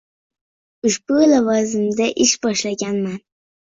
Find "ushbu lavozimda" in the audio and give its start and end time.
0.91-2.11